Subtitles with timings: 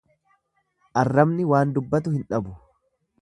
[1.01, 2.57] Arrabni waan dubbatu hin dhabu.